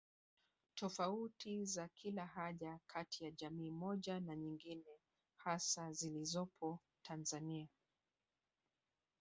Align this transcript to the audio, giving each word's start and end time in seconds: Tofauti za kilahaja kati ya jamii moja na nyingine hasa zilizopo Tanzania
Tofauti 0.75 1.65
za 1.65 1.87
kilahaja 1.87 2.79
kati 2.87 3.23
ya 3.23 3.31
jamii 3.31 3.71
moja 3.71 4.19
na 4.19 4.35
nyingine 4.35 4.99
hasa 5.35 5.91
zilizopo 5.93 6.79
Tanzania 7.05 7.67